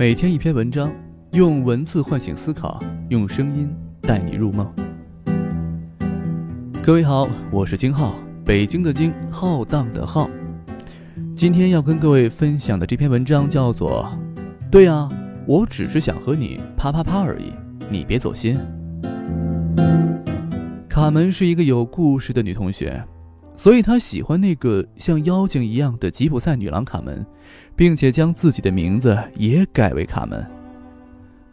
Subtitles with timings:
[0.00, 0.90] 每天一篇文章，
[1.32, 4.66] 用文字唤醒思考，用声音带你入梦。
[6.82, 10.30] 各位好，我是金浩，北京的京，浩荡的浩。
[11.36, 14.10] 今天要跟各位分享的这篇文章叫做
[14.70, 15.06] 《对啊，
[15.46, 17.52] 我只是想和你啪啪啪而已，
[17.90, 18.58] 你别走心》。
[20.88, 23.04] 卡门是一个有故事的女同学。
[23.62, 27.26] 所以，他喜欢那个像妖精一样的吉普赛女郎卡门，
[27.76, 30.42] 并且将自己的名字也改为卡门。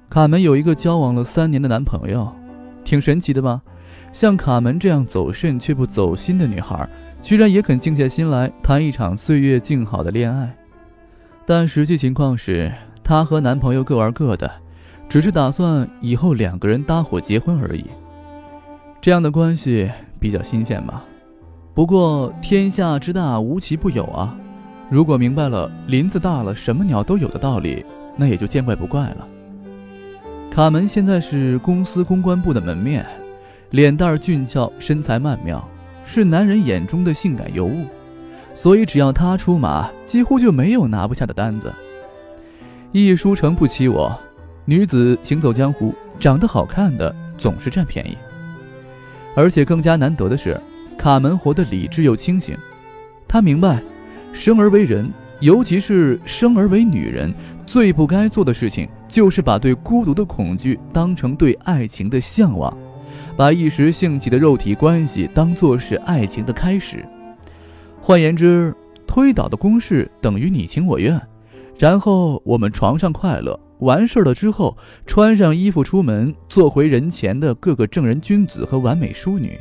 [0.09, 2.33] 卡门有一个交往了三年的男朋友，
[2.85, 3.61] 挺神奇的吧？
[4.13, 6.87] 像卡门这样走肾却不走心的女孩，
[7.21, 10.55] 居然也肯静下心来谈一场岁月静好的恋爱。
[11.45, 12.71] 但实际情况是，
[13.03, 14.49] 她和男朋友各玩各的，
[15.09, 17.83] 只是打算以后两个人搭伙结婚而已。
[19.01, 21.03] 这样的关系比较新鲜吧？
[21.77, 24.35] 不过天下之大，无奇不有啊！
[24.89, 29.27] 如果明白了林子大了什么鸟都有的道理，那也就见怪不怪了。
[30.49, 33.05] 卡门现在是公司公关部的门面，
[33.69, 35.63] 脸蛋俊俏，身材曼妙，
[36.03, 37.85] 是男人眼中的性感尤物，
[38.55, 41.71] 所以只要他出马，几乎就没有拿不下的单子。
[42.91, 44.19] 一书城不欺我，
[44.65, 48.17] 女子行走江湖，长得好看的总是占便宜，
[49.35, 50.59] 而且更加难得的是。
[50.97, 52.57] 卡门活得理智又清醒，
[53.27, 53.81] 他明白，
[54.33, 57.33] 生而为人，尤其是生而为女人，
[57.65, 62.75] 最不该做的事情就是把对孤独的恐惧当成对爱情的向往，
[63.35, 67.05] 把一时兴起的肉体关系当作是爱情的开始。
[68.01, 68.73] 换言之，
[69.05, 71.21] 推导的公式等于你情我愿，
[71.77, 79.57] 然后我们床上快乐，完事儿了之后，穿上衣服出门，做回人前的各个正人君子和完美淑女。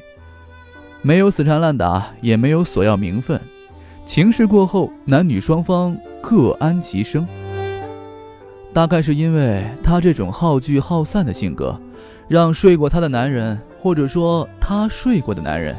[1.07, 3.41] 没有死缠烂打，也没有索要名分，
[4.05, 7.25] 情事过后，男女双方各安其生。
[8.73, 11.81] 大概是因为他这种好聚好散的性格，
[12.27, 15.77] 让睡过他的男人，或者说他睡过的男人，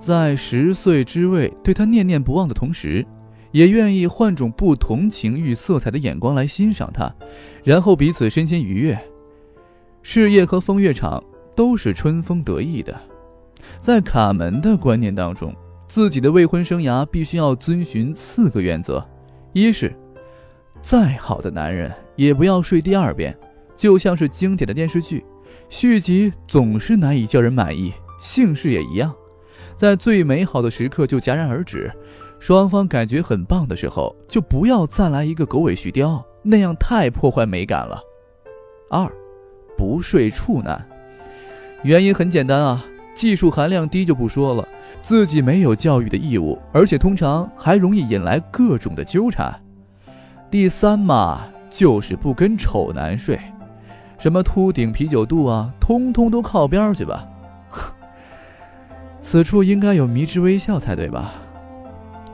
[0.00, 3.06] 在十岁之位对他念念不忘的同时，
[3.52, 7.14] 也愿意换种不同情欲色彩的眼光来欣赏他，
[7.62, 8.98] 然后彼此身心愉悦，
[10.02, 11.22] 事业和风月场
[11.54, 13.00] 都是春风得意的。
[13.80, 15.54] 在卡门的观念当中，
[15.86, 19.04] 自己的未婚生涯必须要遵循四个原则：
[19.52, 19.94] 一是，
[20.80, 23.36] 再好的男人也不要睡第二遍，
[23.76, 25.24] 就像是经典的电视剧，
[25.68, 29.14] 续集总是难以叫人满意；姓氏也一样，
[29.76, 31.90] 在最美好的时刻就戛然而止，
[32.38, 38.00] 双方感觉很棒的时候，就不要再来一个狗尾续貂，那样太破坏美感了。
[38.90, 39.10] 二，
[39.76, 40.88] 不睡处男，
[41.82, 42.84] 原因很简单啊。
[43.20, 44.66] 技术含量低就不说了，
[45.02, 49.54] 自己没有教育的义务，而且通常还容易引来各种的纠缠。
[50.50, 53.38] 第三嘛，就是不跟丑男睡，
[54.16, 57.28] 什么秃顶、啤酒肚啊，通通都靠边去吧。
[59.20, 61.30] 此处应该有迷之微笑才对吧？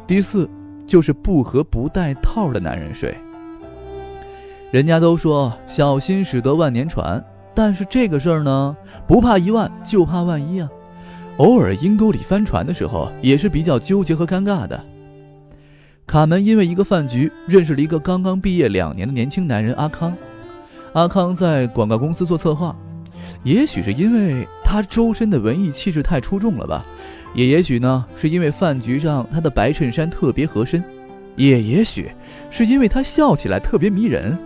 [0.06, 0.48] 第四，
[0.86, 3.12] 就是不和不带套的男人睡。
[4.70, 7.20] 人家都说小心驶得万年船。
[7.58, 8.76] 但是这个事儿呢，
[9.06, 10.68] 不怕一万就怕万一啊！
[11.38, 14.82] 偶尔阴沟里翻船的时候，也是比较纠结和尴尬的。
[16.06, 20.16] 卡门因为一个饭局认识了一个刚刚毕业两年的年轻男人阿康。
[20.92, 22.74] 阿康在广告公司做策划，
[23.42, 26.84] 也许是因为他周身的文艺气质太出众了吧，
[27.34, 30.82] 也也许呢是因为饭局上他的白衬衫特别合身，
[31.36, 32.10] 也也许
[32.50, 34.38] 是因为他笑起来特别迷人。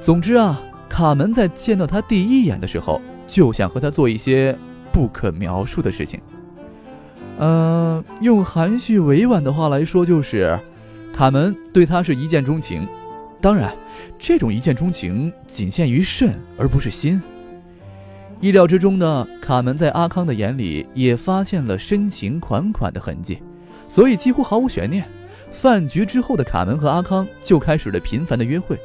[0.00, 0.60] 总之啊。
[0.92, 4.52] 卡门在见到他第一眼的时候，就想和他做一些
[4.92, 6.20] 不可描述的事情。
[7.38, 10.58] 嗯，用含蓄委婉的话来说，就是
[11.16, 12.86] 卡门对他是一见钟情。
[13.40, 13.72] 当然，
[14.18, 17.22] 这种一见钟情仅限于肾，而不是心。
[18.40, 23.42] 意料之中呢，卡门在阿康的眼里也发现了深情款款的痕迹，
[23.88, 25.04] 所以几乎毫无悬念。
[25.50, 28.78] 饭局之后的卡门和阿康就开始了频繁的约会。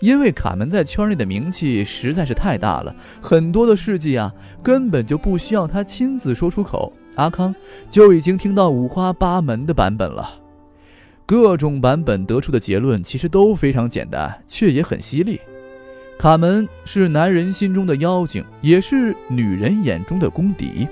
[0.00, 7.54] 因为卡门在圈内的名气实在是太大了，很多的事迹啊，根本就不需要他亲自说出口，阿康
[7.90, 10.30] 就已经听到五花八门的版本了。
[11.26, 15.40] 各种版本得出的结论其实都非常简单，却也很犀利。
[16.18, 20.88] 卡门是男人心中的妖精，也是女人眼中的公敌。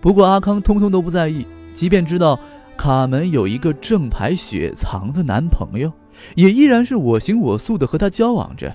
[0.00, 2.40] 不过阿康通通都不在意，即便知道
[2.76, 5.92] 卡门有一个正牌雪藏的男朋友。
[6.34, 8.74] 也依然是我行我素的和他交往着，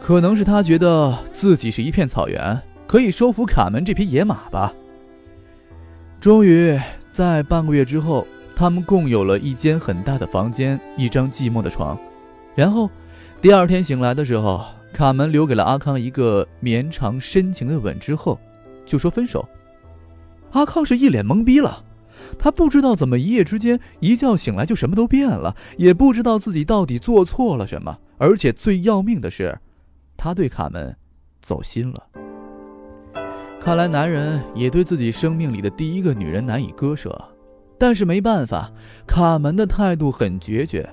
[0.00, 4.72] 可能是他觉得自己是一片草原，可以收服卡门这匹野马吧。
[6.20, 6.78] 终于
[7.12, 8.26] 在半个月之后，
[8.56, 11.98] 他们共有了一间很大的房间，一张寂寞的床。
[12.54, 12.88] 然后，
[13.40, 18.38] 第二天醒来的时候，卡门留给了阿康一个绵长深情的吻，之后
[18.86, 19.46] 就说分手。
[20.52, 21.82] 阿康是一脸懵逼了，
[22.38, 29.58] 他不知道怎么一夜之间一觉醒来就什么都变了，也不知道自己到底做错了什么，而且最要命的是，
[30.16, 30.96] 他对卡门
[31.40, 32.02] 走心了。
[33.60, 37.18] 看来男人也对自己生命里的第一个女人难以割舍，
[37.78, 38.70] 但是没办法，
[39.06, 40.88] 卡门的态度很决绝，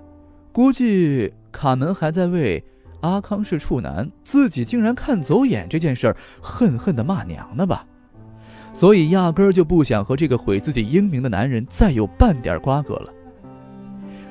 [0.52, 1.34] 估计。
[1.54, 2.64] 卡门还在为
[3.02, 7.86] 阿康是处男，自己竟然看走眼这件事儿，恨恨的骂娘呢吧？
[8.74, 13.14] 所以压根儿就不想和这个毁自己英名的男人再有半点瓜葛了。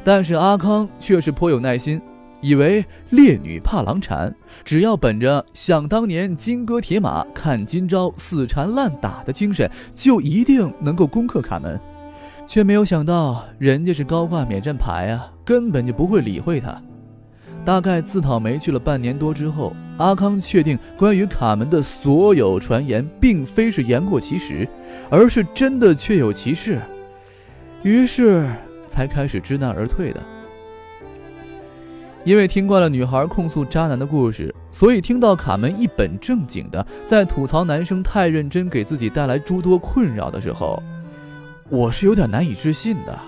[0.02, 2.00] 但是阿康却是颇有耐心，
[2.40, 4.34] 以为烈女怕狼缠，
[4.64, 11.78] 只要本着想当年金戈铁马，看今朝死缠烂打的精神，就一定能够攻克卡门，
[12.46, 16.80] 却没有想到人家是高挂免战牌啊，根本就不会理会他。
[17.64, 24.66] 大概自讨没趣了半年多之后，阿康确定关于卡门的所有传言并非是言过其实，
[25.08, 26.80] 而是真的确有其事，
[27.82, 28.48] 于是
[28.88, 30.20] 才开始知难而退的。
[32.24, 40.82] 因为听惯了女孩控诉渣男的故事，所以听到卡门一本正经的在吐槽男生太认真给自己带来诸多困扰的时候，
[41.68, 43.18] 我是有点难以置信的。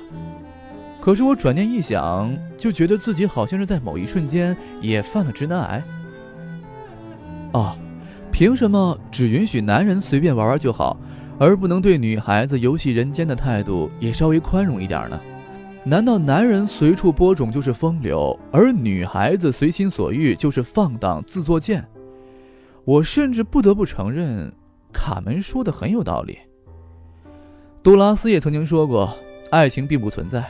[1.00, 2.30] 可是我转念一想，
[2.62, 5.82] 就觉得自己好像是在某一瞬间也犯了直男癌。
[7.54, 7.76] 哦，
[8.30, 10.96] 凭什么只允许男人随便玩玩就好，
[11.40, 15.20] 而不能对女孩子游戏人间的态度也稍微宽容一点呢？
[15.82, 21.84] 难道男人随处播种就是风流，而女孩子随心所欲就是放荡自作贱？
[22.84, 24.52] 我甚至不得不承认，
[24.92, 26.38] 卡门说的很有道理。
[27.82, 29.12] 杜拉斯也曾经说过，
[29.50, 30.44] 爱情并不存在。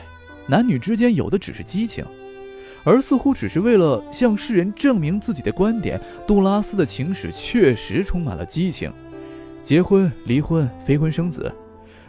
[0.47, 2.05] 男女之间有的只是激情，
[2.83, 5.99] 而似乎只是为了向世人证明自己的观点。
[6.27, 8.91] 杜拉斯的情史确实充满了激情，
[9.63, 11.51] 结婚、离婚、非婚生子，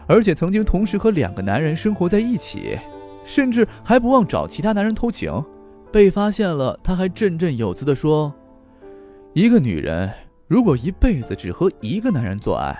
[0.06, 2.78] 而且曾经同时和两个男人生活在一起，
[3.24, 5.32] 甚至还不忘找其他男人偷情。
[5.92, 8.34] 被发现了，他还振振有词地说
[9.32, 10.10] ：“一个女人
[10.48, 12.76] 如果一辈子只和一个男人做爱，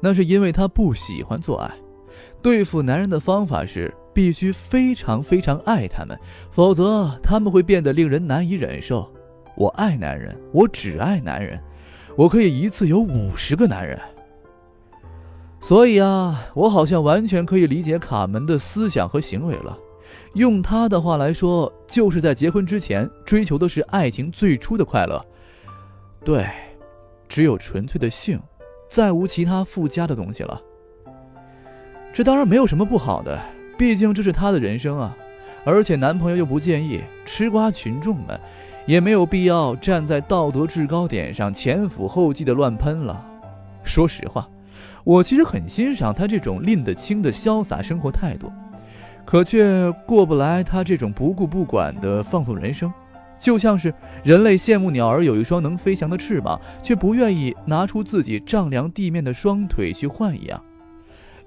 [0.00, 1.70] 那是因为她不喜欢做爱。
[2.48, 6.18] 对付男人的方法是。”必须非常非常爱他们，
[6.50, 9.08] 否则他们会变得令人难以忍受。
[9.56, 11.56] 我爱男人，我只爱男人，
[12.16, 13.96] 我可以一次有五十个男人。
[15.60, 19.78] 所以啊，我好像完全可以理解卡门的思想和行为了。
[20.34, 25.24] 用他的话来说，就是在结婚之前追求的是爱情最初的快乐。
[26.24, 26.44] 对，
[27.28, 28.40] 只有纯粹的性，
[28.88, 30.60] 再无其他附加的东西了。
[32.12, 33.38] 这当然没有什么不好的。
[33.76, 35.16] 毕竟这是她的人生啊，
[35.64, 38.38] 而且男朋友又不介意，吃瓜群众们
[38.86, 43.24] 也没有必要站在道德制高点上前赴后继的乱喷了。
[43.84, 44.48] 说实话，
[45.04, 48.50] 我其实很欣赏她这种拎得清的潇洒生活态度，
[49.24, 52.92] 可却过不来她这种不顾不管的放纵人生，
[53.38, 53.94] 就像是
[54.24, 60.60] 人类羡慕鸟儿有一双能飞翔的翅膀，却不愿意拿出自己丈量地面的双腿去换一样。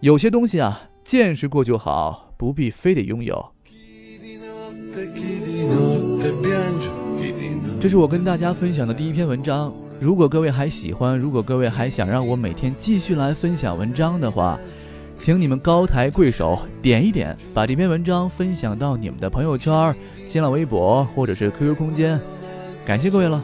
[0.01, 0.87] 有些东西啊。
[1.03, 3.43] 见识过就好，不必非得拥有。
[7.79, 9.73] 这是我跟大家分享的第一篇文章。
[9.99, 14.59] 如果各位还喜欢，如果各位还想让我每天继续来分享文章的话，
[15.17, 19.93] 请你们高抬贵手，点一点，把这篇文章分享到你们的朋友圈、
[20.27, 22.21] 新浪微博或者是 QQ 空间。
[22.85, 23.43] 感谢各位了。